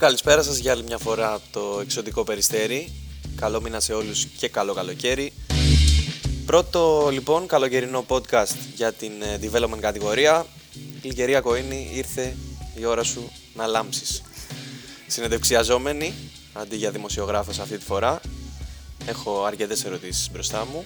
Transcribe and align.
Πολύ 0.00 0.12
καλησπέρα 0.12 0.42
σας 0.42 0.58
για 0.58 0.72
άλλη 0.72 0.82
μια 0.82 0.98
φορά 0.98 1.32
από 1.32 1.42
το 1.50 1.80
εξωτικό 1.80 2.24
περιστέρι. 2.24 2.92
Καλό 3.36 3.60
μήνα 3.60 3.80
σε 3.80 3.92
όλους 3.92 4.24
και 4.24 4.48
καλό 4.48 4.74
καλοκαίρι. 4.74 5.32
Πρώτο 6.46 7.08
λοιπόν 7.12 7.46
καλοκαιρινό 7.46 8.04
podcast 8.08 8.54
για 8.74 8.92
την 8.92 9.12
ε, 9.22 9.38
development 9.42 9.78
κατηγορία. 9.80 10.46
Λιγερία 11.02 11.40
Κοίνη, 11.40 11.90
ήρθε 11.94 12.36
η 12.74 12.84
ώρα 12.84 13.02
σου 13.02 13.30
να 13.54 13.66
λάμψεις. 13.66 14.22
Συνεντευξιαζόμενη, 15.06 16.14
αντί 16.52 16.76
για 16.76 16.90
δημοσιογράφος 16.90 17.58
αυτή 17.58 17.78
τη 17.78 17.84
φορά. 17.84 18.20
Έχω 19.06 19.44
αρκετές 19.44 19.84
ερωτήσεις 19.84 20.30
μπροστά 20.32 20.66
μου. 20.72 20.84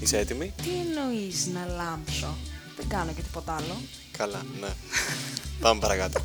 Είσαι 0.00 0.18
έτοιμη; 0.18 0.52
Τι 0.62 0.68
εννοείς 0.68 1.46
να 1.46 1.74
λάμψω; 1.76 2.36
Δεν 2.76 2.88
κάνω 2.88 3.12
και 3.12 3.22
τίποτα 3.22 3.54
άλλο. 3.56 3.76
Καλά, 4.18 4.42
ναι. 4.60 4.68
Πάμε 5.60 5.80
παρακάτω. 5.80 6.20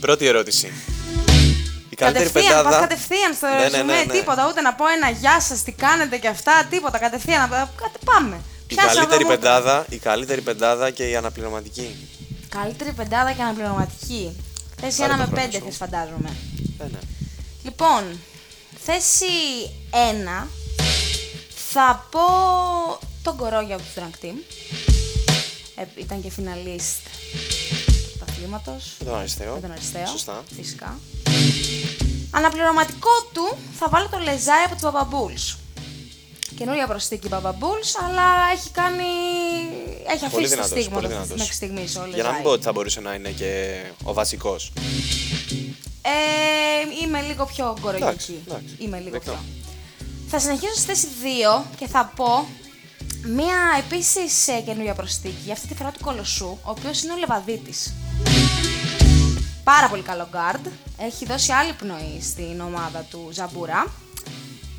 Πρώτη 0.00 0.26
ερώτηση. 0.26 0.72
Η 1.90 1.96
καλύτερη 1.96 2.24
κατευθείαν, 2.24 2.56
πεντάδα. 2.56 2.70
πας 2.70 2.80
κατευθείαν 2.88 3.34
στο 3.34 3.46
Ναι, 3.46 3.54
ναι, 3.54 3.62
ρεζουμέ, 3.68 3.92
ναι, 3.92 4.02
ναι. 4.04 4.12
τίποτα, 4.12 4.48
ούτε 4.48 4.60
να 4.60 4.74
πω 4.74 4.84
ένα 4.96 5.08
γεια 5.10 5.40
σας, 5.40 5.62
τι 5.62 5.72
κάνετε 5.72 6.16
και 6.18 6.28
αυτά, 6.28 6.66
τίποτα, 6.70 6.98
κατευθείαν, 6.98 7.48
να- 7.50 7.70
κάτι 7.82 7.98
πάμε. 8.04 8.36
Η 8.68 8.74
Πιάσα 8.74 8.94
καλύτερη 8.94 9.22
εδώ, 9.22 9.30
πεντάδα, 9.30 9.86
η 9.88 9.96
καλύτερη 9.98 10.40
πεντάδα 10.40 10.90
και 10.90 11.04
η 11.08 11.16
αναπληρωματική. 11.16 12.08
Καλύτερη 12.48 12.92
πεντάδα 12.92 13.32
και 13.32 13.42
αναπληρωματική. 13.42 14.36
Θέση 14.80 14.98
Πάρε 15.00 15.12
1 15.12 15.16
το 15.16 15.22
με 15.22 15.26
χρόνο 15.26 15.48
5 15.48 15.58
σου. 15.58 15.64
θες 15.64 15.76
φαντάζομαι. 15.76 16.36
Ναι, 16.78 16.84
ναι. 16.84 16.98
Λοιπόν, 17.64 18.02
θέση 18.84 19.26
1 19.90 20.46
θα 21.70 22.06
πω 22.10 22.20
τον 23.22 23.36
Κορόγια 23.36 23.74
από 23.74 23.84
τους 23.84 23.92
Drunk 24.02 24.24
Team. 24.24 24.34
Ε, 25.76 25.82
ήταν 25.96 26.22
και 26.22 26.30
φιναλίστ 26.30 26.96
του 27.86 28.16
πρωταθλήματος. 28.18 28.94
Με 28.98 29.04
τον 29.04 29.18
αριστερό. 29.18 29.54
Με 29.54 29.60
τον 29.60 29.70
αριστείο. 29.72 30.06
Σωστά. 30.06 30.44
Φυσικά. 30.56 30.98
Αναπληρωματικό 32.30 33.10
του 33.32 33.56
θα 33.78 33.88
βάλω 33.88 34.08
το 34.08 34.18
Λεζάι 34.18 34.62
από 34.66 34.74
του 34.74 34.80
Μπαμπαμπούλς. 34.82 35.56
Καινούρια 36.56 36.86
προσθήκη 36.86 37.28
Μπαμπαμπούλς, 37.28 37.96
αλλά 37.96 38.22
έχει 38.54 38.70
κάνει. 38.70 39.04
έχει 40.08 40.18
Πολύ 40.18 40.26
αφήσει 40.26 40.42
το 40.42 40.48
δυνατός, 40.48 40.68
στίγμα 40.70 40.94
πολύ 40.94 41.06
του 41.06 41.12
δυνατός. 41.12 41.36
μέχρι 41.38 41.54
στιγμής 41.54 41.96
ο 41.96 42.06
Για 42.14 42.22
να 42.22 42.32
μην 42.32 42.42
πω 42.42 42.50
ότι 42.50 42.62
θα 42.62 42.72
μπορούσε 42.72 43.00
να 43.00 43.14
είναι 43.14 43.30
και 43.30 43.80
ο 44.04 44.12
βασικός. 44.12 44.72
Ε, 46.02 47.04
είμαι 47.04 47.20
λίγο 47.20 47.44
πιο 47.46 47.64
Εντάξει, 47.78 47.98
κορογική. 48.00 48.42
εντάξει. 48.48 48.74
Είμαι 48.78 48.98
λίγο 48.98 49.10
Δεκτό. 49.10 49.30
πιο. 49.30 49.40
Θα 50.28 50.38
συνεχίσω 50.38 50.72
στη 50.74 50.84
θέση 50.86 51.06
2 51.22 51.62
και 51.78 51.86
θα 51.86 52.12
πω 52.16 52.46
μία 53.26 53.56
επίσης 53.78 54.48
ε, 54.48 54.60
καινούρια 54.66 54.94
προσθήκη, 54.94 55.52
αυτή 55.52 55.66
τη 55.66 55.74
φορά 55.74 55.90
του 55.90 56.00
Κολοσσού, 56.04 56.46
ο 56.46 56.70
οποίος 56.70 57.02
είναι 57.02 57.12
ο 57.12 57.16
Λεβαδίτης. 57.16 57.92
Πάρα 59.74 59.88
πολύ 59.88 60.02
καλό 60.02 60.28
guard, 60.32 60.66
έχει 60.98 61.24
δώσει 61.26 61.52
άλλη 61.52 61.72
πνοή 61.72 62.20
στην 62.22 62.60
ομάδα 62.60 63.06
του 63.10 63.28
Ζαμπούρα. 63.32 63.92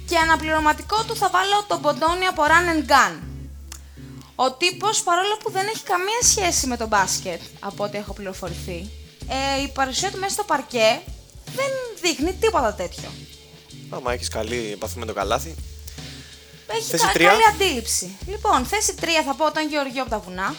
Και 0.08 0.18
αναπληρωματικό 0.18 1.04
του 1.04 1.16
θα 1.16 1.30
βάλω 1.30 1.64
τον 1.68 1.82
Ποντόνι 1.82 2.26
από 2.26 2.44
Run 2.44 2.68
and 2.74 2.90
Gun. 2.92 3.20
Ο 4.36 4.52
τύπος, 4.52 5.02
παρόλο 5.04 5.38
που 5.44 5.52
δεν 5.52 5.68
έχει 5.68 5.84
καμία 5.84 6.22
σχέση 6.24 6.68
με 6.68 6.78
το 6.78 6.88
μπάσκετ, 6.88 7.42
από 7.60 7.84
ό,τι 7.84 7.98
έχω 7.98 8.14
πληροφορηθεί, 8.14 8.90
ε, 9.58 9.62
η 9.62 9.68
παρουσία 9.68 10.12
του 10.12 10.20
μέσα 10.20 10.34
στο 10.34 10.44
παρκέ 10.44 11.00
δεν 11.56 11.70
δείχνει 12.02 12.34
τίποτα 12.34 12.74
τέτοιο. 12.74 13.10
Άμα 13.90 14.14
έχεις 14.14 14.28
καλή 14.28 14.72
επαφή 14.74 14.98
με 15.00 15.06
το 15.06 15.14
καλάθι. 15.14 15.56
Έχει 16.68 16.90
Θέση 16.90 17.06
κα- 17.06 17.12
τρία. 17.12 17.30
καλή 17.30 17.44
αντίληψη. 17.54 18.18
Λοιπόν, 18.28 18.66
θέση 18.66 18.94
3 19.02 19.06
θα 19.26 19.34
πω 19.36 19.52
τον 19.52 19.68
Γεωργιό 19.70 20.02
από 20.02 20.12
τα 20.12 20.20
βουνά. 20.20 20.56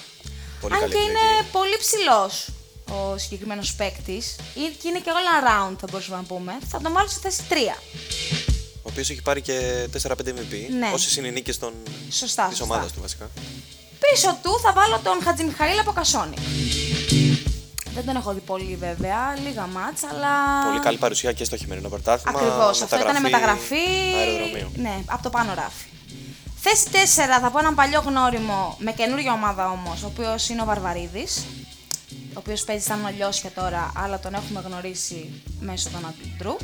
Πολύ 0.60 0.74
Αν 0.74 0.80
καλή 0.80 0.92
και 0.92 0.98
επιλογή. 0.98 1.18
είναι 1.20 1.46
πολύ 1.52 1.76
ψηλός 1.78 2.48
ο 2.90 3.18
συγκεκριμένος 3.18 3.74
παίκτης 3.74 4.36
και 4.54 4.88
είναι 4.88 4.98
και 4.98 5.10
all 5.10 5.44
around, 5.44 5.76
θα 5.80 5.86
μπορούσαμε 5.90 6.16
να 6.16 6.22
πούμε, 6.22 6.58
θα 6.68 6.80
τον 6.80 6.92
βάλω 6.92 7.08
στη 7.08 7.20
θέση 7.20 7.42
3. 7.48 7.54
Ο 8.82 8.88
οποίος 8.90 9.10
έχει 9.10 9.22
πάρει 9.22 9.40
και 9.40 9.88
4-5 10.02 10.10
MVP. 10.10 10.54
Ναι. 10.78 10.90
Όσες 10.94 11.16
είναι 11.16 11.26
οι 11.26 11.30
νίκες 11.30 11.58
των... 11.58 11.72
Σωστά, 12.10 12.46
της 12.48 12.58
σωστά. 12.58 12.74
ομάδας 12.74 12.92
του 12.92 13.00
βασικά. 13.00 13.30
Πίσω 14.00 14.38
του 14.42 14.60
θα 14.62 14.72
βάλω 14.72 15.00
τον 15.04 15.22
Χατζημιχαήλ 15.24 15.78
από 15.78 15.92
Κασόνη. 15.92 16.36
Δεν 17.94 18.04
τον 18.06 18.16
έχω 18.16 18.32
δει 18.32 18.40
πολύ 18.40 18.76
βέβαια, 18.76 19.36
λίγα 19.44 19.66
μάτς, 19.66 20.02
αλλά. 20.02 20.28
Πολύ 20.68 20.80
καλή 20.80 20.96
παρουσία 20.98 21.32
και 21.32 21.44
στο 21.44 21.56
χειμερινό 21.56 21.88
πρωτάθλημα. 21.88 22.38
Ακριβώς. 22.38 22.82
Αυτό 22.82 22.96
ήταν 22.96 23.20
μεταγραφή. 23.20 23.88
Αεροδρομίου. 24.16 24.70
Ναι, 24.76 25.02
από 25.06 25.22
το 25.22 25.30
πάνω 25.30 25.54
ράφι. 25.54 25.84
Θέση 26.62 26.86
4 26.92 26.96
θα 27.40 27.50
πω 27.50 27.58
έναν 27.58 27.74
παλιό 27.74 28.02
γνώριμο 28.06 28.76
με 28.78 28.92
καινούργια 28.92 29.32
ομάδα 29.32 29.70
όμως, 29.70 30.02
ο 30.02 30.06
οποίος 30.06 30.48
είναι 30.48 30.62
ο 30.62 30.64
Βαρβαρίδης. 30.64 31.44
Ο 32.40 32.42
οποίος 32.42 32.64
παίζει 32.64 32.84
σαν 32.84 33.04
Ολιώσια 33.04 33.50
τώρα, 33.50 33.92
αλλά 33.96 34.18
τον 34.20 34.34
έχουμε 34.34 34.60
γνωρίσει 34.66 35.42
μέσω 35.60 35.88
των 35.90 36.06
Αντλητρού. 36.06 36.56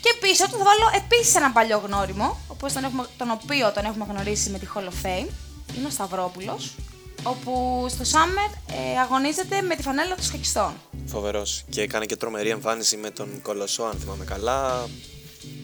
Και 0.00 0.14
πίσω 0.20 0.44
του 0.44 0.50
θα 0.58 0.64
βάλω 0.64 0.90
επίσης 1.04 1.34
έναν 1.34 1.52
παλιό 1.52 1.78
γνώριμο, 1.86 2.24
ο 2.24 2.52
οποίος 2.52 2.72
τον, 2.72 2.84
έχουμε, 2.84 3.06
τον 3.16 3.30
οποίο 3.30 3.72
τον 3.72 3.84
έχουμε 3.84 4.06
γνωρίσει 4.10 4.50
με 4.50 4.58
τη 4.58 4.66
Hall 4.74 4.80
of 4.80 5.06
Fame. 5.06 5.28
Είναι 5.76 5.86
ο 5.86 5.90
Σταυρόπουλος, 5.90 6.74
όπου 7.22 7.86
στο 7.88 8.04
Summer 8.04 8.56
ε, 8.94 8.98
αγωνίζεται 9.00 9.62
με 9.62 9.76
τη 9.76 9.82
φανέλα 9.82 10.14
των 10.14 10.24
σκακιστών. 10.24 10.72
Φοβερός. 11.06 11.64
Και 11.70 11.80
έκανε 11.80 12.04
και 12.04 12.16
τρομερή 12.16 12.48
εμφάνιση 12.48 12.96
με 12.96 13.10
τον 13.10 13.42
Κολοσσό, 13.42 13.82
αν 13.82 13.98
θυμάμαι 14.00 14.24
καλά. 14.24 14.88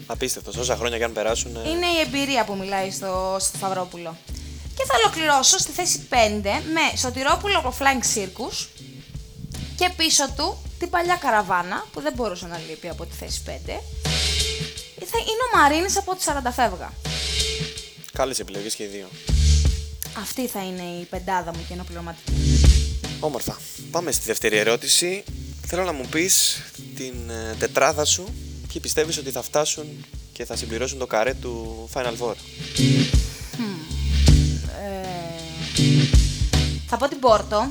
Απίστευτος. 0.06 0.56
Όσα 0.56 0.76
χρόνια 0.76 0.98
και 0.98 1.04
αν 1.04 1.12
περάσουν. 1.12 1.56
ε, 1.56 1.68
Είναι 1.70 1.86
η 1.86 2.00
εμπειρία 2.06 2.44
που 2.44 2.56
μιλάει 2.56 2.90
στο, 2.90 3.36
στο 3.40 3.56
Σταυρόπουλο. 3.56 4.16
Και 4.76 4.84
θα 4.86 4.94
ολοκληρώσω 5.04 5.58
στη 5.58 5.72
θέση 5.72 6.06
5 6.10 6.14
με 6.44 6.96
Σωτηρόπουλο 6.98 7.58
από 7.58 7.74
Flying 7.78 8.18
Circus 8.18 8.66
και 9.78 9.90
πίσω 9.96 10.24
του 10.36 10.56
την 10.78 10.90
παλιά 10.90 11.16
καραβάνα 11.16 11.86
που 11.92 12.00
δεν 12.00 12.12
μπορούσε 12.16 12.46
να 12.46 12.58
λείπει 12.68 12.88
από 12.88 13.04
τη 13.06 13.16
θέση 13.16 13.42
5. 13.46 13.50
Θα 15.10 15.18
είναι 15.18 15.42
ο 15.52 15.58
Μαρίνης 15.58 15.96
από 15.96 16.14
τη 16.14 16.24
40 16.26 16.30
φεύγα. 16.52 16.92
Καλές 18.12 18.38
επιλογές 18.38 18.74
και 18.74 18.82
οι 18.82 18.86
δύο. 18.86 19.08
Αυτή 20.20 20.46
θα 20.46 20.64
είναι 20.64 20.82
η 20.82 21.04
πεντάδα 21.04 21.50
μου 21.54 21.64
και 21.68 21.74
είναι 21.74 21.82
πληρωματική. 21.82 22.32
Όμορφα. 23.20 23.58
Πάμε 23.90 24.12
στη 24.12 24.24
δεύτερη 24.26 24.56
ερώτηση. 24.56 25.24
Θέλω 25.66 25.84
να 25.84 25.92
μου 25.92 26.06
πεις 26.10 26.62
την 26.96 27.30
ε, 27.30 27.54
τετράδα 27.58 28.04
σου 28.04 28.24
και 28.68 28.80
πιστεύεις 28.80 29.18
ότι 29.18 29.30
θα 29.30 29.42
φτάσουν 29.42 29.86
και 30.32 30.44
θα 30.44 30.56
συμπληρώσουν 30.56 30.98
το 30.98 31.06
καρέ 31.06 31.34
του 31.34 31.88
Final 31.94 32.14
Four; 32.20 32.34
Ε, 34.82 35.06
θα 36.86 36.96
πω 36.96 37.08
την 37.08 37.18
Πόρτο, 37.18 37.70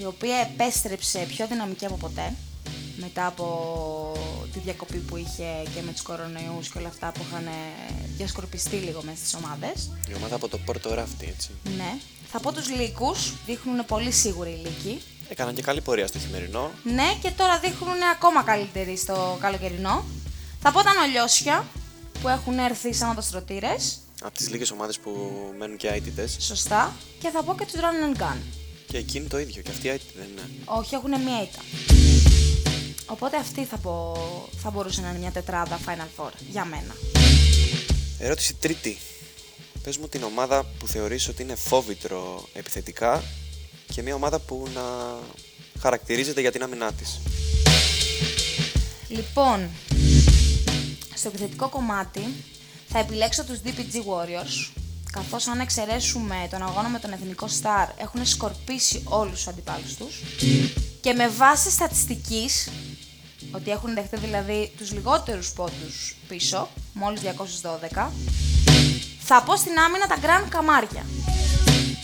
η 0.00 0.04
οποία 0.04 0.36
επέστρεψε 0.36 1.18
πιο 1.18 1.46
δυναμική 1.46 1.84
από 1.86 1.96
ποτέ 1.96 2.32
μετά 2.96 3.26
από 3.26 3.46
τη 4.52 4.58
διακοπή 4.58 4.96
που 4.98 5.16
είχε 5.16 5.44
και 5.74 5.82
με 5.82 5.92
τους 5.92 6.02
κορονοϊούς 6.02 6.68
και 6.68 6.78
όλα 6.78 6.88
αυτά 6.88 7.12
που 7.12 7.20
είχαν 7.28 7.46
ε, 7.46 7.50
διασκορπιστεί 8.16 8.76
λίγο 8.76 9.02
μέσα 9.04 9.16
στις 9.16 9.34
ομάδες. 9.34 9.90
Η 10.08 10.14
ομάδα 10.16 10.34
από 10.34 10.48
το 10.48 10.58
Πόρτο 10.58 10.94
Ράφτη, 10.94 11.26
έτσι. 11.34 11.50
Ναι. 11.76 11.94
Θα 12.30 12.40
πω 12.40 12.52
τους 12.52 12.68
Λύκους, 12.70 13.32
δείχνουν 13.46 13.84
πολύ 13.86 14.10
σίγουροι 14.12 14.50
οι 14.50 14.66
Λύκοι. 14.66 15.02
Έκαναν 15.28 15.54
και 15.54 15.62
καλή 15.62 15.80
πορεία 15.80 16.06
στο 16.06 16.18
χειμερινό. 16.18 16.70
Ναι, 16.84 17.14
και 17.22 17.30
τώρα 17.30 17.58
δείχνουν 17.58 18.02
ακόμα 18.14 18.42
καλύτεροι 18.42 18.96
στο 18.96 19.38
καλοκαιρινό. 19.40 20.04
Θα 20.60 20.72
πω 20.72 20.82
τα 20.82 20.94
Νολιώσια, 20.94 21.66
που 22.22 22.28
έχουν 22.28 22.58
έρθει 22.58 22.92
σαν 22.94 23.10
οδοστρωτήρες, 23.10 23.98
Από 24.22 24.34
τις 24.36 24.48
λίγες 24.48 24.70
ομάδες 24.70 24.98
που 24.98 25.10
μένουν 25.58 25.76
και 25.76 25.88
αίτητες. 25.88 26.36
σωστά. 26.40 26.92
Και 27.20 27.28
θα 27.28 27.42
πω 27.42 27.54
και 27.54 27.64
τους 27.64 27.74
Run 27.80 28.16
and 28.18 28.22
Gun. 28.22 28.36
Και 28.90 28.96
εκείνη 28.96 29.26
το 29.26 29.38
ίδιο. 29.38 29.62
Και 29.62 29.70
αυτή 29.70 29.88
αίτητη 29.88 30.12
δεν 30.16 30.28
είναι. 30.32 30.48
Όχι, 30.64 30.94
έχουν 30.94 31.10
μία 31.10 31.42
ήττα. 31.42 31.58
Οπότε 33.06 33.36
αυτή 33.36 33.64
θα, 33.64 33.76
πω, 33.76 34.16
θα 34.62 34.70
μπορούσε 34.70 35.00
να 35.00 35.08
είναι 35.08 35.18
μια 35.18 35.30
τετράδα 35.30 35.80
Final 35.86 36.20
Four 36.20 36.30
για 36.50 36.64
μένα. 36.64 36.94
Ερώτηση 38.18 38.54
τρίτη. 38.54 38.98
Πες 39.82 39.96
μου 39.96 40.08
την 40.08 40.22
ομάδα 40.22 40.66
που 40.78 40.86
θεωρείς 40.86 41.28
ότι 41.28 41.42
είναι 41.42 41.54
φόβητρο 41.54 42.48
επιθετικά 42.52 43.22
και 43.92 44.02
μια 44.02 44.14
ομάδα 44.14 44.38
που 44.38 44.68
να 44.74 44.82
χαρακτηρίζεται 45.80 46.40
για 46.40 46.52
την 46.52 46.62
άμυνά 46.62 46.92
της. 46.92 47.20
Λοιπόν, 49.08 49.68
στο 51.14 51.28
επιθετικό 51.28 51.68
κομμάτι 51.68 52.20
θα 52.88 52.98
επιλέξω 52.98 53.44
τους 53.44 53.58
DPG 53.64 53.94
Warriors, 53.94 54.79
καθώς 55.12 55.46
αν 55.46 55.60
εξαιρέσουμε 55.60 56.34
τον 56.50 56.62
αγώνα 56.62 56.88
με 56.88 56.98
τον 56.98 57.12
Εθνικό 57.12 57.46
Star 57.62 57.88
έχουν 57.96 58.26
σκορπίσει 58.26 59.02
όλους 59.04 59.32
τους 59.32 59.46
αντιπάλους 59.48 59.94
τους 59.94 60.20
και 61.00 61.12
με 61.12 61.28
βάση 61.28 61.70
στατιστικής, 61.70 62.68
ότι 63.52 63.70
έχουν 63.70 63.94
δεχτεί 63.94 64.16
δηλαδή 64.16 64.72
τους 64.78 64.92
λιγότερους 64.92 65.52
πόντους 65.52 66.16
πίσω, 66.28 66.68
μόλις 66.92 67.20
212, 67.20 68.10
θα 69.20 69.42
πω 69.42 69.56
στην 69.56 69.78
άμυνα 69.78 70.06
τα 70.06 70.16
Grand 70.22 70.48
Καμάρια. 70.48 71.04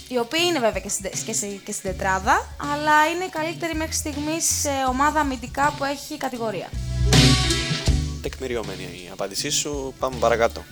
Οι 0.08 0.18
οποίοι 0.18 0.40
είναι 0.48 0.58
βέβαια 0.58 0.80
και 0.80 0.88
στην, 0.88 1.10
και, 1.26 1.32
σε- 1.32 1.46
και 1.64 1.72
στην 1.72 1.90
τετράδα, 1.90 2.56
αλλά 2.72 3.06
είναι 3.14 3.24
η 3.24 3.28
καλύτερη 3.28 3.74
μέχρι 3.74 3.92
στιγμής 3.94 4.64
ομάδα 4.88 5.20
αμυντικά 5.20 5.74
που 5.78 5.84
έχει 5.84 6.14
η 6.14 6.16
κατηγορία. 6.16 6.68
Τεκμηριωμένη 8.22 8.82
η 8.82 9.08
απάντησή 9.12 9.50
σου. 9.50 9.94
Πάμε 9.98 10.16
παρακάτω. 10.16 10.64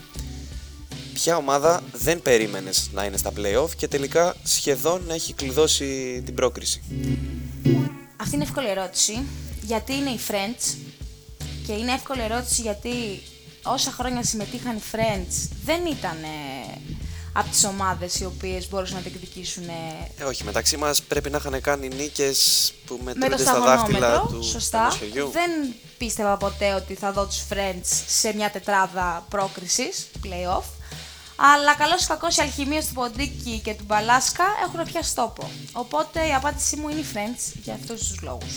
Ποια 1.24 1.36
ομάδα 1.36 1.82
δεν 1.92 2.22
περίμενες 2.22 2.90
να 2.92 3.04
είναι 3.04 3.16
στα 3.16 3.32
play-off 3.36 3.68
και 3.76 3.88
τελικά 3.88 4.34
σχεδόν 4.42 5.10
έχει 5.10 5.32
κλειδώσει 5.32 6.22
την 6.24 6.34
πρόκριση. 6.34 6.82
Αυτή 8.16 8.34
είναι 8.34 8.44
εύκολη 8.44 8.68
ερώτηση. 8.68 9.22
Γιατί 9.62 9.94
είναι 9.94 10.10
οι 10.10 10.20
Friends. 10.28 10.76
και 11.66 11.72
είναι 11.72 11.92
εύκολη 11.92 12.20
ερώτηση 12.20 12.62
γιατί 12.62 13.22
όσα 13.62 13.90
χρόνια 13.90 14.22
συμμετείχαν 14.22 14.76
οι 14.76 14.82
Friends 14.92 15.48
δεν 15.64 15.80
ήταν 15.86 16.16
από 17.32 17.50
τις 17.50 17.64
ομάδες 17.64 18.20
οι 18.20 18.24
οποίες 18.24 18.68
μπορούσαν 18.68 18.96
να 18.96 19.02
διεκδικήσουν. 19.02 19.68
Ε, 20.18 20.24
όχι, 20.24 20.44
μεταξύ 20.44 20.76
μας 20.76 21.02
πρέπει 21.02 21.30
να 21.30 21.36
είχαν 21.36 21.60
κάνει 21.60 21.88
νίκες 21.88 22.72
που 22.86 23.00
με 23.04 23.12
το 23.12 23.18
μετρούνται 23.18 23.42
στα 23.42 23.60
δάχτυλα 23.60 23.98
σταγονόμετρο, 23.98 24.38
του 24.38 24.44
σωστά. 24.44 24.78
ποδοσφαιριού. 24.78 25.30
Δεν 25.32 25.74
πίστευα 25.98 26.36
ποτέ 26.36 26.72
ότι 26.72 26.94
θα 26.94 27.12
δω 27.12 27.26
τους 27.26 27.42
Friends 27.50 28.02
σε 28.06 28.34
μια 28.34 28.50
τετράδα 28.50 29.26
πρόκρισης, 29.28 30.06
play-off. 30.22 30.64
Αλλά 31.36 31.74
καλώς 31.74 32.02
ή 32.02 32.06
κακώς 32.06 32.36
οι 32.36 32.40
αλχημίες 32.40 32.86
του 32.86 32.94
Ποντίκη 32.94 33.60
και 33.64 33.74
του 33.74 33.84
Μπαλάσκα 33.86 34.44
έχουν 34.66 34.84
πιάσει 34.92 35.14
τόπο. 35.14 35.50
Οπότε 35.72 36.26
η 36.26 36.34
απάντησή 36.34 36.76
μου 36.76 36.88
είναι 36.88 37.00
οι 37.00 37.04
Friends 37.14 37.52
για 37.62 37.74
αυτούς 37.74 38.08
τους 38.08 38.22
λόγους. 38.22 38.54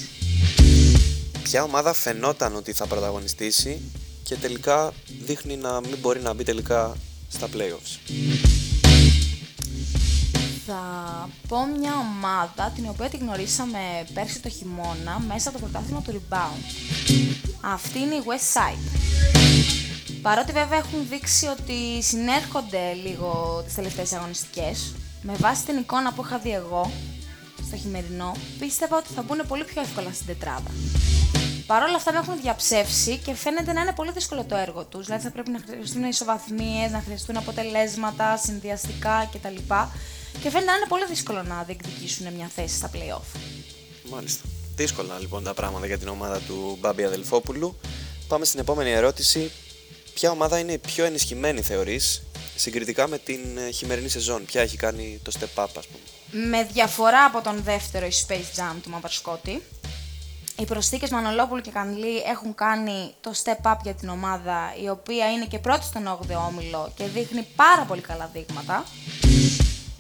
Ποια 1.44 1.64
ομάδα 1.64 1.94
φαινόταν 1.94 2.56
ότι 2.56 2.74
θα 2.74 2.88
πρωταγωνιστήσει 2.88 3.82
και 4.24 4.36
τελικά 4.36 4.94
δείχνει 5.26 5.56
να 5.56 5.80
μην 5.80 5.98
μπορεί 6.02 6.20
να 6.20 6.34
μπει 6.34 6.44
τελικά 6.44 6.96
στα 7.30 7.48
playoffs; 7.48 8.12
Θα 10.66 11.30
πω 11.48 11.66
μια 11.66 11.94
ομάδα 11.98 12.72
την 12.76 12.86
οποία 12.90 13.10
τη 13.10 13.18
γνωρίσαμε 13.18 13.80
πέρσι 14.14 14.40
το 14.40 14.50
χειμώνα 14.50 15.20
μέσα 15.28 15.50
από 15.50 15.60
το 15.60 15.66
πρωτάθλημα 15.66 16.02
του 16.02 16.22
Rebound. 16.22 16.62
Αυτή 17.62 18.00
είναι 18.00 18.16
η 18.16 18.24
West 18.26 18.60
Side. 18.60 19.37
Παρότι 20.22 20.52
βέβαια 20.52 20.78
έχουν 20.78 21.08
δείξει 21.10 21.46
ότι 21.46 22.04
συνέρχονται 22.04 22.94
λίγο 22.94 23.62
τις 23.66 23.74
τελευταίες 23.76 24.14
αγωνιστικές, 24.14 24.94
με 25.22 25.34
βάση 25.34 25.66
την 25.66 25.78
εικόνα 25.78 26.14
που 26.14 26.24
είχα 26.26 26.38
δει 26.38 26.52
εγώ 26.52 26.92
στο 27.68 27.78
χειμερινό, 27.78 28.36
πίστευα 28.60 28.98
ότι 28.98 29.14
θα 29.14 29.22
μπουν 29.22 29.42
πολύ 29.48 29.64
πιο 29.64 29.82
εύκολα 29.82 30.12
στην 30.14 30.26
τετράδα. 30.26 30.72
Παρ' 31.68 31.84
όλα 31.84 31.96
αυτά 31.96 32.12
με 32.14 32.18
έχουν 32.18 32.42
διαψεύσει 32.42 33.18
και 33.18 33.34
φαίνεται 33.34 33.74
να 33.74 33.82
είναι 33.82 33.94
πολύ 33.94 34.12
δύσκολο 34.12 34.44
το 34.44 34.56
έργο 34.56 34.86
τους. 34.86 35.06
Δηλαδή 35.06 35.24
θα 35.24 35.32
πρέπει 35.32 35.50
να 35.50 35.60
χρειαστούν 35.68 36.04
ισοβαθμίες, 36.04 36.92
να 36.92 37.02
χρειαστούν 37.06 37.38
αποτελέσματα, 37.38 38.38
συνδυαστικά 38.38 39.30
κτλ. 39.34 39.56
Και 40.42 40.50
φαίνεται 40.50 40.72
να 40.72 40.78
είναι 40.78 40.86
πολύ 40.88 41.06
δύσκολο 41.06 41.44
να 41.44 41.64
διεκδικήσουν 41.64 42.34
μια 42.34 42.50
θέση 42.56 42.76
στα 42.76 42.90
playoff. 42.94 43.40
Μάλιστα. 44.12 44.44
Δύσκολα 44.76 45.20
λοιπόν 45.20 45.44
τα 45.44 45.54
πράγματα 45.54 45.86
για 45.86 45.98
την 45.98 46.08
ομάδα 46.08 46.40
του 46.40 46.78
Μπάμπη 46.80 47.04
Αδελφόπουλου. 47.04 47.80
Πάμε 48.28 48.46
στην 48.46 48.60
επόμενη 48.60 48.92
ερώτηση. 48.92 49.52
Ποια 50.18 50.32
ομάδα 50.32 50.60
είναι 50.60 50.72
η 50.72 50.78
πιο 50.78 51.06
ενισχυμένη 51.06 51.62
θεωρείς 51.62 52.24
συγκριτικά 52.56 53.08
με 53.08 53.18
την 53.18 53.58
ε, 53.58 53.72
χειμερινή 53.72 54.10
σεζόν; 54.10 54.46
Ποια 54.46 54.62
έχει 54.62 54.78
κάνει 54.78 55.20
το 55.24 55.32
step 55.40 55.64
up 55.64 55.68
ας 55.78 55.88
πούμε; 55.88 56.48
Με 56.50 56.68
διαφορά 56.72 57.26
από 57.26 57.42
τον 57.42 57.62
δεύτερο 57.64 58.06
η 58.06 58.12
Space 58.28 58.60
Jam 58.60 58.76
του 58.84 58.90
Μαυρσκότη, 58.90 59.62
οι 60.60 60.66
προσθήκες 60.66 61.10
Μανολόπουλου 61.10 61.62
και 61.62 61.72
Κανλή 61.72 62.18
έχουν 62.18 62.56
κάνει 62.56 63.14
το 63.22 63.32
step 63.44 63.72
up 63.72 63.76
για 63.84 63.94
την 63.94 64.10
ομάδα, 64.10 64.74
η 64.84 64.90
οποία 64.90 65.32
είναι 65.32 65.46
και 65.46 65.60
πρώτη 65.60 65.86
στον 65.86 66.08
8ο 66.08 66.36
όμιλο 66.48 66.92
και 66.96 67.04
δείχνει 67.06 67.48
πάρα 67.56 67.82
πολύ 67.82 68.02
καλά 68.02 68.30
δείγματα. 68.34 68.86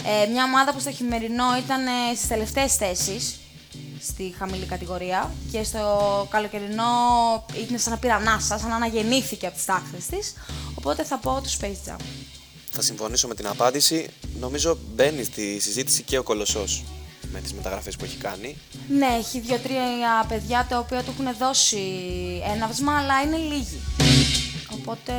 Ε, 0.06 0.26
μια 0.26 0.44
ομάδα 0.44 0.74
που 0.74 0.80
στο 0.80 0.92
χειμερινό 0.92 1.58
ήταν 1.58 1.88
ε, 1.88 2.16
στις 2.16 2.28
τελευταίες 2.28 2.76
θέσεις, 2.76 3.40
στη 4.02 4.36
χαμηλή 4.38 4.66
κατηγορία 4.66 5.32
και 5.52 5.64
στο 5.64 6.28
καλοκαιρινό 6.30 6.84
ήταν 7.64 7.80
σαν 7.80 7.92
να 7.92 7.98
πήρα 7.98 8.16
ανάσα, 8.16 8.58
σαν 8.58 8.70
να 8.70 8.76
αναγεννήθηκε 8.76 9.46
από 9.46 9.56
τις 9.56 9.66
τάξεις 9.66 10.06
της, 10.08 10.34
οπότε 10.76 11.04
θα 11.04 11.18
πω 11.18 11.42
του 11.44 11.50
Space 11.50 11.90
Jam. 11.90 12.00
Θα 12.72 12.82
συμφωνήσω 12.82 13.28
με 13.28 13.36
την 13.36 13.48
απάντηση. 13.48 14.10
Νομίζω 14.40 14.78
μπαίνει 14.96 15.24
στη 15.24 15.60
συζήτηση 15.60 16.02
και 16.04 16.18
ο 16.18 16.24
Κολοσσός 16.24 16.84
με 17.32 17.42
τις 17.42 17.54
μεταγραφές 17.54 17.96
που 17.96 18.04
έχει 18.04 18.18
κάνει. 18.18 18.58
Ναι, 18.90 19.08
έχει 19.18 19.40
δύο-τρία 19.40 20.26
παιδιά 20.28 20.66
τα 20.70 20.80
οποία 20.80 21.04
του 21.04 21.14
έχουν 21.20 21.38
δώσει 21.38 21.78
έναυσμα, 22.56 22.98
αλλά 22.98 23.22
είναι 23.22 23.38
λίγοι. 23.38 23.82
Οπότε 24.74 25.14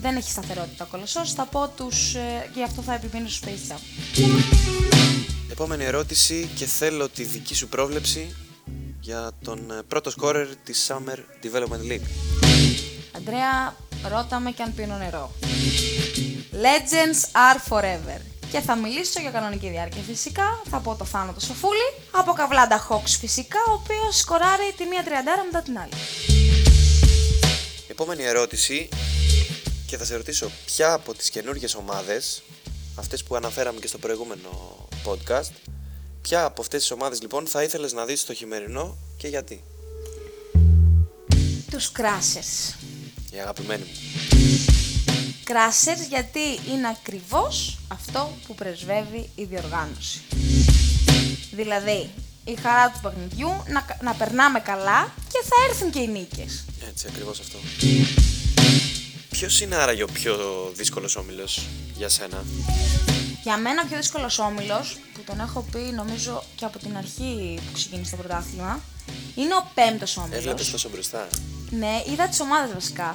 δεν 0.00 0.16
έχει 0.16 0.30
σταθερότητα 0.30 0.84
ο 0.84 0.86
Κολοσσός. 0.90 1.32
Θα 1.32 1.44
πω 1.44 1.68
τους, 1.76 2.14
ε, 2.14 2.50
και 2.52 2.58
γι' 2.58 2.64
αυτό 2.64 2.82
θα 2.82 2.94
επιμείνω 2.94 3.28
στους 3.28 3.40
Space 3.44 3.72
Jam. 3.72 4.79
Επόμενη 5.60 5.84
ερώτηση 5.84 6.50
και 6.56 6.66
θέλω 6.66 7.08
τη 7.08 7.24
δική 7.24 7.54
σου 7.54 7.68
πρόβλεψη 7.68 8.36
για 9.00 9.30
τον 9.44 9.70
ε, 9.70 9.82
πρώτο 9.88 10.10
σκόρερ 10.10 10.46
της 10.56 10.90
Summer 10.90 11.18
Development 11.44 11.92
League. 11.92 12.06
Αντρέα, 13.16 13.76
ρώτα 14.08 14.40
με 14.40 14.50
και 14.50 14.62
αν 14.62 14.74
πίνω 14.74 14.96
νερό. 14.96 15.32
Legends 16.52 17.22
are 17.32 17.72
forever. 17.72 18.20
Και 18.50 18.60
θα 18.60 18.76
μιλήσω 18.76 19.20
για 19.20 19.30
κανονική 19.30 19.68
διάρκεια 19.68 20.02
φυσικά. 20.02 20.62
Θα 20.70 20.78
πω 20.78 20.94
το 20.94 21.04
Θάνο 21.04 21.32
το 21.32 21.40
Σοφούλη. 21.40 21.92
Από 22.10 22.32
Καβλάντα 22.32 22.86
Hawks 22.88 23.16
φυσικά, 23.20 23.58
ο 23.68 23.72
οποίος 23.72 24.18
σκοράρει 24.18 24.72
τη 24.76 24.84
μία 24.84 25.02
τριαντάρα 25.04 25.44
μετά 25.44 25.62
την 25.62 25.78
άλλη. 25.78 25.92
Επόμενη 27.88 28.22
ερώτηση 28.24 28.88
και 29.86 29.96
θα 29.96 30.04
σε 30.04 30.16
ρωτήσω 30.16 30.50
ποια 30.66 30.92
από 30.92 31.14
τις 31.14 31.30
καινούργιες 31.30 31.74
ομάδες, 31.74 32.42
αυτές 32.94 33.24
που 33.24 33.36
αναφέραμε 33.36 33.80
και 33.80 33.86
στο 33.86 33.98
προηγούμενο 33.98 34.88
podcast, 35.04 35.50
ποια 36.22 36.44
από 36.44 36.60
αυτές 36.60 36.80
τις 36.80 36.90
ομάδες 36.90 37.20
λοιπόν 37.20 37.46
θα 37.46 37.62
ήθελες 37.62 37.92
να 37.92 38.04
δεις 38.04 38.20
στο 38.20 38.34
χειμερινό 38.34 38.96
και 39.16 39.28
γιατί; 39.28 39.62
Τους 41.70 41.92
Crashers. 41.96 42.74
Η 43.32 43.38
αγαπημένη 43.40 43.82
μου. 43.82 43.90
Crashers 45.46 46.08
γιατί 46.08 46.70
είναι 46.70 46.88
ακριβώς 46.88 47.78
αυτό 47.88 48.36
που 48.46 48.54
πρεσβεύει 48.54 49.30
η 49.34 49.44
διοργάνωση. 49.44 50.20
Δηλαδή, 51.50 52.10
η 52.44 52.54
χαρά 52.62 52.90
του 52.90 53.00
παιχνιδιού, 53.02 53.48
να, 53.68 53.86
να 54.02 54.14
περνάμε 54.14 54.60
καλά 54.60 55.12
και 55.28 55.38
θα 55.44 55.56
έρθουν 55.68 55.90
και 55.90 55.98
οι 55.98 56.08
νίκες. 56.08 56.64
Έτσι, 56.88 57.06
ακριβώς 57.08 57.40
αυτό. 57.40 57.58
Ποιος 59.30 59.60
είναι 59.60 59.76
άραγε 59.76 60.02
ο 60.02 60.06
πιο 60.06 60.36
δύσκολος 60.74 61.16
όμιλος 61.16 61.66
για 61.96 62.08
σένα; 62.08 62.44
Για 63.42 63.56
μένα 63.56 63.82
ο 63.84 63.86
πιο 63.86 63.96
δύσκολος 63.96 64.38
όμιλος, 64.38 64.98
που 65.14 65.20
τον 65.26 65.40
έχω 65.40 65.64
πει 65.72 65.78
νομίζω 65.78 66.42
και 66.56 66.64
από 66.64 66.78
την 66.78 66.96
αρχή 66.96 67.58
που 67.66 67.72
ξεκίνησε 67.72 68.10
το 68.10 68.16
πρωτάθλημα, 68.16 68.80
είναι 69.34 69.54
ο 69.54 69.70
πέμπτος 69.74 70.16
όμιλος. 70.16 70.38
Έβλεπες 70.38 70.70
τόσο 70.70 70.88
μπροστά. 70.88 71.28
Ναι, 71.70 72.02
είδα 72.12 72.28
τις 72.28 72.40
ομάδες 72.40 72.72
βασικά. 72.74 73.14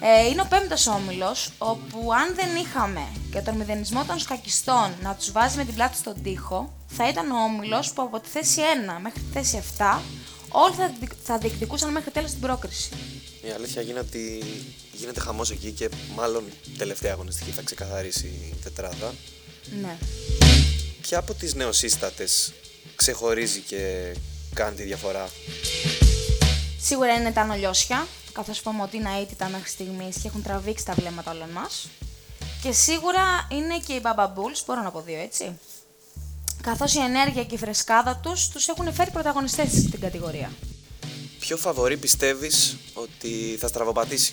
Ε, 0.00 0.26
είναι 0.28 0.40
ο 0.40 0.46
πέμπτος 0.48 0.86
όμιλος, 0.86 1.50
όπου 1.58 2.12
αν 2.12 2.34
δεν 2.34 2.48
είχαμε 2.56 3.06
και 3.32 3.40
τον 3.40 3.56
μηδενισμό 3.56 4.04
των 4.04 4.18
σκακιστών 4.18 4.90
να 5.02 5.14
τους 5.14 5.32
βάζει 5.32 5.56
με 5.56 5.64
την 5.64 5.74
πλάτη 5.74 5.96
στον 5.96 6.22
τοίχο, 6.22 6.72
θα 6.86 7.08
ήταν 7.08 7.30
ο 7.30 7.36
όμιλος 7.42 7.92
που 7.92 8.02
από 8.02 8.20
τη 8.20 8.28
θέση 8.28 8.60
1 8.60 8.98
μέχρι 9.02 9.20
τη 9.20 9.32
θέση 9.32 9.62
7 9.78 9.98
όλοι 10.48 10.74
θα, 10.74 10.92
δι- 11.00 11.12
θα 11.24 11.38
διεκδικούσαν 11.38 11.92
μέχρι 11.92 12.10
τέλος 12.10 12.30
την 12.30 12.40
πρόκριση. 12.40 12.88
Η 13.46 13.50
αλήθεια 13.50 13.82
γίνεται 13.82 14.06
ότι 14.06 14.42
γίνεται 14.92 15.20
χαμός 15.20 15.50
εκεί 15.50 15.70
και 15.70 15.88
μάλλον 16.14 16.44
τελευταία 16.78 17.12
αγωνιστική 17.12 17.50
θα 17.50 17.62
ξεκαθαρίσει 17.62 18.26
η 18.26 18.54
τετράδα. 18.62 19.14
Ναι. 19.80 19.96
Ποια 21.00 21.18
από 21.18 21.34
τις 21.34 21.54
νεοσύστατες 21.54 22.52
ξεχωρίζει 22.94 23.60
και 23.60 24.14
κάνει 24.54 24.76
τη 24.76 24.82
διαφορά; 24.82 25.28
Σίγουρα 26.80 27.14
είναι 27.14 27.32
τα 27.32 27.44
νολιώσια, 27.44 28.06
καθώς 28.32 28.60
πούμε 28.60 28.82
ότι 28.82 28.96
είναι 28.96 29.18
αίτητα 29.20 29.48
μέχρι 29.48 29.68
στιγμής 29.68 30.16
και 30.16 30.28
έχουν 30.28 30.42
τραβήξει 30.42 30.84
τα 30.84 30.94
βλέμματα 30.94 31.30
όλων 31.30 31.48
μας. 31.48 31.88
Και 32.62 32.72
σίγουρα 32.72 33.48
είναι 33.50 33.78
και 33.86 33.92
οι 33.92 34.00
Baba 34.04 34.26
Bulls, 34.26 34.62
μπορώ 34.66 34.82
να 34.82 34.90
πω 34.90 35.00
δύο 35.00 35.20
έτσι. 35.20 35.58
Καθώς 36.62 36.94
η 36.94 36.98
ενέργεια 36.98 37.44
και 37.44 37.54
η 37.54 37.58
φρεσκάδα 37.58 38.16
τους 38.16 38.48
τους 38.48 38.68
έχουν 38.68 38.92
φέρει 38.92 39.10
πρωταγωνιστές 39.10 39.68
στην 39.68 40.00
κατηγορία. 40.00 40.50
Ποιο 41.46 41.56
φαβορή 41.56 41.96
πιστεύεις 41.96 42.76
ότι 42.92 43.56
θα 43.58 43.68
στραβοπατήσει; 43.68 44.32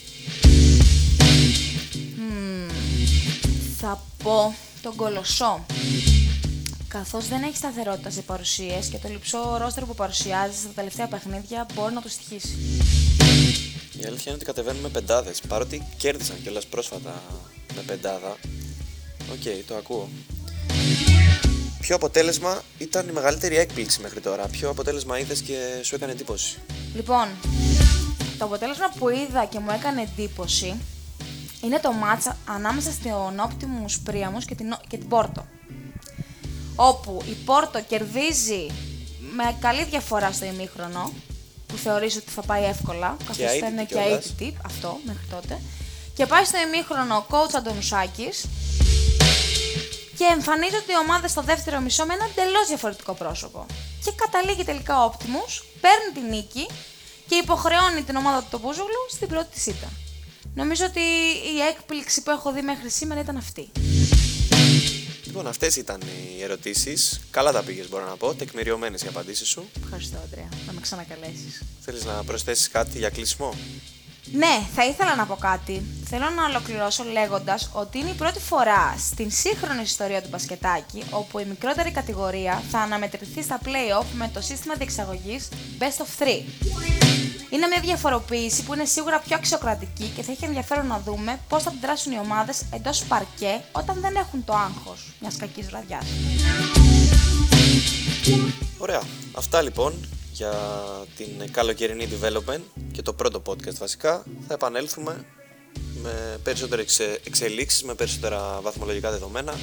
Θα 3.78 4.04
πω 4.24 4.56
τον 4.82 4.96
Κολοσσό. 4.96 5.66
Καθώς 6.88 7.28
δεν 7.28 7.44
έχει 7.44 7.56
σταθερότητα 7.56 8.10
σε 8.10 8.22
παρουσίες 8.22 8.88
και 8.88 8.98
το 8.98 9.08
λειψό 9.10 9.58
ρόστερ 9.62 9.86
που 9.86 9.96
παρουσιάζει 9.96 10.58
στα 10.58 10.70
τελευταία 10.76 11.08
παιχνίδια 11.08 11.66
μπορεί 11.74 11.94
να 11.94 12.02
του 12.02 12.10
στοιχίσει. 12.10 12.58
Η 14.02 14.06
αλήθεια 14.06 14.24
είναι 14.26 14.36
ότι 14.36 14.46
κατεβαίνουν 14.46 14.82
με 14.82 14.90
πεντάδες, 14.90 15.42
παρότι 15.48 15.88
κέρδισαν 15.98 16.42
κιόλας 16.42 16.66
πρόσφατα 16.66 17.22
με 17.76 17.82
πεντάδα. 17.82 18.38
Οκ, 19.32 19.66
το 19.68 19.76
ακούω. 19.76 20.10
Ποιο 21.92 22.00
αποτέλεσμα 22.00 22.62
ήταν 22.78 23.08
η 23.08 23.12
μεγαλύτερη 23.12 23.58
έκπληξη 23.58 24.02
μέχρι 24.02 24.20
τώρα; 24.20 24.48
Ποιο 24.48 24.70
αποτέλεσμα 24.70 25.20
είδες 25.20 25.42
και 25.42 25.56
σου 25.82 25.96
έκανε 25.96 26.12
εντύπωση; 26.12 26.58
Λοιπόν, 26.96 27.28
το 28.38 28.46
αποτέλεσμα 28.46 28.92
που 28.98 29.10
είδα 29.10 29.46
και 29.46 29.60
μου 29.60 29.72
έκανε 29.72 30.02
εντύπωση 30.02 30.82
είναι 31.64 31.80
το 31.80 31.92
μάτσα 31.92 32.38
ανάμεσα 32.46 32.92
στον 32.92 33.36
Optimus 33.48 34.10
Priamus 34.10 34.44
και 34.46 34.56
την, 34.56 34.76
και 34.88 34.98
την 34.98 35.08
Πόρτο. 35.08 35.46
Όπου 36.76 37.22
η 37.30 37.34
Πόρτο 37.46 37.82
κερδίζει 37.82 38.68
με 39.36 39.56
καλή 39.60 39.84
διαφορά 39.84 40.32
στο 40.32 40.46
ημίχρονο, 40.46 41.14
που 41.68 41.78
θεωρείς 41.78 42.16
ότι 42.16 42.30
θα 42.30 42.42
πάει 42.42 42.64
εύκολα, 42.64 43.18
καθώς 43.20 43.46
θα 43.46 43.52
αίτητη 43.52 43.72
είναι 43.72 43.86
και 43.86 43.96
κιόλας. 43.96 44.26
αίτητη 44.26 44.58
αυτό 44.66 45.00
μέχρι 45.06 45.26
τότε. 45.30 45.60
Και 46.16 46.26
πάει 46.26 46.46
στο 46.46 46.58
ημίχρονο 46.68 47.16
ο 47.16 47.26
coach 47.30 47.54
Αντωνουσάκης 47.56 48.46
και 50.22 50.34
εμφανίζονται 50.38 50.92
οι 50.94 51.00
ομάδες 51.06 51.32
στο 51.32 51.42
δεύτερο 51.42 51.80
μισό 51.80 52.06
με 52.06 52.14
ένα 52.14 52.26
εντελώς 52.32 52.68
διαφορετικό 52.68 53.14
πρόσωπο. 53.14 53.66
Και 54.04 54.12
καταλήγει 54.16 54.64
τελικά 54.64 55.04
ο 55.04 55.12
Optimus, 55.12 55.54
παίρνει 55.82 56.10
τη 56.14 56.36
νίκη 56.36 56.66
και 57.28 57.36
υποχρεώνει 57.36 58.02
την 58.04 58.16
ομάδα 58.16 58.40
του 58.40 58.48
το 58.52 58.60
Μπούζογλου 58.60 59.02
στην 59.10 59.28
πρώτη 59.28 59.50
της 59.54 59.66
ήττα. 59.66 59.90
Νομίζω 60.56 60.86
ότι 60.86 61.00
η 61.56 61.60
έκπληξη 61.70 62.22
που 62.24 62.32
έχω 62.32 62.52
δει 62.54 62.62
μέχρι 62.62 62.90
σήμερα 62.90 63.22
ήταν 63.22 63.38
αυτή. 63.38 63.72
Λοιπόν, 65.26 65.48
αυτές 65.48 65.76
ήταν 65.76 66.02
οι 66.02 66.44
ερωτήσεις. 66.44 67.22
Καλά 67.32 67.52
τα 67.52 67.64
πήγες, 67.64 67.90
μπορώ 67.90 68.06
να 68.06 68.16
πω. 68.18 68.34
Τεκμηριωμένες 68.34 69.02
οι 69.02 69.08
απαντήσεις 69.08 69.48
σου. 69.48 69.70
Ευχαριστώ, 69.84 70.18
Αντρέα. 70.26 70.50
Να 70.68 70.74
με 70.74 70.82
ξανακαλέσεις. 70.82 71.64
Θέλεις 71.82 72.04
να 72.06 72.24
προσθέσεις 72.24 72.70
κάτι 72.70 72.98
για 72.98 73.10
κλείσιμο. 73.10 73.54
Ναι, 74.26 74.66
θα 74.76 74.86
ήθελα 74.86 75.16
να 75.16 75.26
πω 75.26 75.36
κάτι. 75.36 75.86
Θέλω 76.06 76.30
να 76.30 76.46
ολοκληρώσω 76.46 77.04
λέγοντας 77.04 77.70
ότι 77.74 78.00
είναι 78.00 78.10
η 78.10 78.14
πρώτη 78.14 78.40
φορά 78.40 78.96
στην 78.98 79.32
σύγχρονη 79.32 79.82
ιστορία 79.82 80.22
του 80.22 80.28
μπασκετάκι 80.32 81.04
όπου 81.10 81.40
η 81.40 81.46
μικρότερη 81.46 81.92
κατηγορία 81.92 82.64
θα 82.70 82.80
αναμετρηθεί 82.80 83.42
στα 83.44 83.60
playoff 83.64 84.06
με 84.14 84.30
το 84.34 84.42
σύστημα 84.42 84.74
διεξαγωγής 84.74 85.50
Best 85.80 86.04
of 86.04 86.24
3. 86.24 86.28
Είναι 87.50 87.68
μια 87.68 87.80
διαφοροποίηση 87.82 88.64
που 88.64 88.74
είναι 88.74 88.86
σίγουρα 88.86 89.20
πιο 89.20 89.36
αξιοκρατική 89.36 90.12
και 90.16 90.22
θα 90.22 90.32
έχει 90.32 90.46
ενδιαφέρον 90.46 90.88
να 90.88 91.02
δούμε 91.06 91.40
πώς 91.50 91.64
θα 91.64 91.70
αντιδράσουν 91.70 92.12
οι 92.12 92.20
ομάδες 92.20 92.66
εντός 92.74 93.04
παρκέ 93.04 93.62
όταν 93.72 93.98
δεν 94.02 94.16
έχουν 94.16 94.46
το 94.46 94.54
άγχος 94.54 95.12
μιας 95.20 95.38
κακής 95.38 95.68
βραδιάς. 95.70 96.06
Ωραία. 98.78 99.02
Αυτά 99.34 99.62
λοιπόν 99.62 99.94
για 100.32 100.54
την 101.16 101.52
καλοκαιρινή 101.52 102.08
development 102.12 102.62
και 102.92 103.02
το 103.02 103.14
πρώτο 103.14 103.42
podcast 103.46 103.76
βασικά. 103.80 104.24
Θα 104.48 104.54
επανέλθουμε 104.54 105.26
με 106.02 106.40
περισσότερες 106.44 107.00
εξελίξεις, 107.00 107.84
με 107.84 107.94
περισσότερα 107.96 108.60
βαθμολογικά 108.62 109.12
δεδομένα 109.12 109.54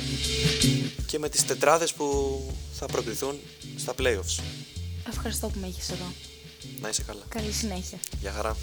και 1.07 1.19
με 1.19 1.29
τις 1.29 1.45
τετράδες 1.45 1.93
που 1.93 2.41
θα 2.73 2.87
προκληθούν 2.87 3.38
στα 3.79 3.95
playoffs. 3.99 4.43
Ευχαριστώ 5.09 5.47
που 5.47 5.59
με 5.61 5.67
έχεις 5.67 5.91
εδώ. 5.91 6.12
Να 6.81 6.88
είσαι 6.88 7.03
καλά. 7.03 7.23
Καλή 7.29 7.53
συνέχεια. 7.53 7.99
Γεια 8.21 8.33
χαρά. 8.33 8.57